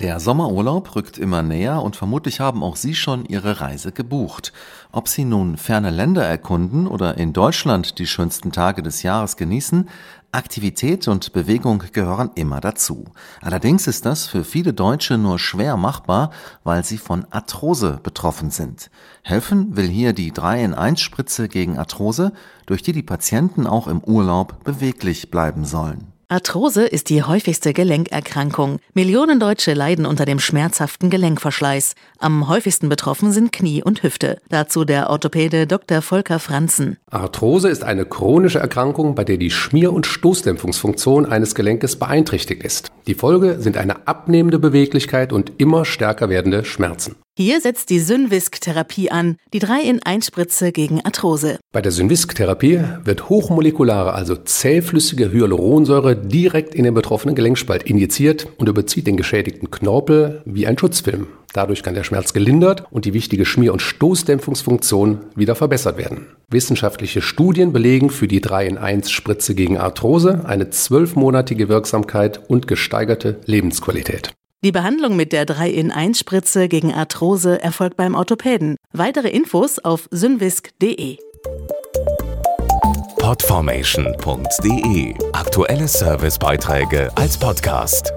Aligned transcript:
Der 0.00 0.18
Sommerurlaub 0.18 0.96
rückt 0.96 1.18
immer 1.18 1.42
näher 1.42 1.80
und 1.80 1.94
vermutlich 1.94 2.40
haben 2.40 2.64
auch 2.64 2.74
Sie 2.74 2.96
schon 2.96 3.24
Ihre 3.26 3.60
Reise 3.60 3.92
gebucht. 3.92 4.52
Ob 4.90 5.06
Sie 5.06 5.24
nun 5.24 5.56
ferne 5.56 5.90
Länder 5.90 6.24
erkunden 6.24 6.88
oder 6.88 7.16
in 7.16 7.32
Deutschland 7.32 8.00
die 8.00 8.06
schönsten 8.06 8.50
Tage 8.50 8.82
des 8.82 9.04
Jahres 9.04 9.36
genießen, 9.36 9.88
Aktivität 10.32 11.06
und 11.06 11.32
Bewegung 11.32 11.84
gehören 11.92 12.32
immer 12.34 12.60
dazu. 12.60 13.04
Allerdings 13.40 13.86
ist 13.86 14.04
das 14.04 14.26
für 14.26 14.42
viele 14.42 14.72
Deutsche 14.72 15.16
nur 15.16 15.38
schwer 15.38 15.76
machbar, 15.76 16.30
weil 16.64 16.84
sie 16.84 16.98
von 16.98 17.24
Arthrose 17.30 18.00
betroffen 18.02 18.50
sind. 18.50 18.90
Helfen 19.22 19.76
will 19.76 19.86
hier 19.86 20.12
die 20.12 20.32
3 20.32 20.64
in 20.64 20.74
1 20.74 21.00
Spritze 21.00 21.46
gegen 21.48 21.78
Arthrose, 21.78 22.32
durch 22.66 22.82
die 22.82 22.92
die 22.92 23.04
Patienten 23.04 23.64
auch 23.68 23.86
im 23.86 24.02
Urlaub 24.02 24.64
beweglich 24.64 25.30
bleiben 25.30 25.64
sollen. 25.64 26.13
Arthrose 26.34 26.84
ist 26.84 27.10
die 27.10 27.22
häufigste 27.22 27.72
Gelenkerkrankung. 27.72 28.80
Millionen 28.92 29.38
Deutsche 29.38 29.72
leiden 29.72 30.04
unter 30.04 30.24
dem 30.24 30.40
schmerzhaften 30.40 31.08
Gelenkverschleiß. 31.08 31.94
Am 32.18 32.48
häufigsten 32.48 32.88
betroffen 32.88 33.30
sind 33.30 33.52
Knie 33.52 33.84
und 33.84 34.02
Hüfte. 34.02 34.40
Dazu 34.48 34.84
der 34.84 35.10
Orthopäde 35.10 35.68
Dr. 35.68 36.02
Volker 36.02 36.40
Franzen. 36.40 36.96
Arthrose 37.08 37.68
ist 37.68 37.84
eine 37.84 38.04
chronische 38.04 38.58
Erkrankung, 38.58 39.14
bei 39.14 39.22
der 39.22 39.36
die 39.36 39.52
Schmier- 39.52 39.92
und 39.92 40.06
Stoßdämpfungsfunktion 40.06 41.24
eines 41.24 41.54
Gelenkes 41.54 41.94
beeinträchtigt 42.00 42.64
ist. 42.64 42.90
Die 43.06 43.14
Folge 43.14 43.56
sind 43.60 43.76
eine 43.76 44.06
abnehmende 44.06 44.58
Beweglichkeit 44.58 45.32
und 45.32 45.52
immer 45.58 45.84
stärker 45.84 46.30
werdende 46.30 46.64
Schmerzen. 46.64 47.16
Hier 47.36 47.60
setzt 47.60 47.90
die 47.90 47.98
Synvisk-Therapie 47.98 49.10
an, 49.10 49.36
die 49.52 49.60
3-in-1-Spritze 49.60 50.72
gegen 50.72 51.00
Arthrose. 51.04 51.58
Bei 51.72 51.82
der 51.82 51.92
Synvisk-Therapie 51.92 52.80
wird 53.04 53.28
hochmolekulare, 53.28 54.14
also 54.14 54.36
zähflüssige 54.36 55.32
Hyaluronsäure 55.32 56.16
direkt 56.16 56.74
in 56.74 56.84
den 56.84 56.94
betroffenen 56.94 57.34
Gelenkspalt 57.34 57.82
injiziert 57.82 58.46
und 58.56 58.68
überzieht 58.68 59.06
den 59.06 59.16
geschädigten 59.16 59.70
Knorpel 59.70 60.42
wie 60.46 60.66
ein 60.66 60.78
Schutzfilm. 60.78 61.26
Dadurch 61.54 61.84
kann 61.84 61.94
der 61.94 62.02
Schmerz 62.02 62.32
gelindert 62.32 62.84
und 62.90 63.04
die 63.04 63.14
wichtige 63.14 63.46
Schmier- 63.46 63.72
und 63.72 63.80
Stoßdämpfungsfunktion 63.80 65.20
wieder 65.36 65.54
verbessert 65.54 65.96
werden. 65.96 66.26
Wissenschaftliche 66.50 67.22
Studien 67.22 67.72
belegen 67.72 68.10
für 68.10 68.26
die 68.26 68.42
3-in-1-Spritze 68.42 69.54
gegen 69.54 69.78
Arthrose 69.78 70.42
eine 70.46 70.70
zwölfmonatige 70.70 71.68
Wirksamkeit 71.68 72.40
und 72.48 72.66
gesteigerte 72.66 73.38
Lebensqualität. 73.46 74.32
Die 74.64 74.72
Behandlung 74.72 75.14
mit 75.14 75.32
der 75.32 75.46
3-in-1-Spritze 75.46 76.68
gegen 76.68 76.92
Arthrose 76.92 77.62
erfolgt 77.62 77.96
beim 77.96 78.16
Orthopäden. 78.16 78.74
Weitere 78.92 79.28
Infos 79.28 79.78
auf 79.78 80.08
synvisk.de. 80.10 81.18
Podformation.de 83.18 85.14
Aktuelle 85.32 85.86
Servicebeiträge 85.86 87.10
als 87.14 87.38
Podcast. 87.38 88.12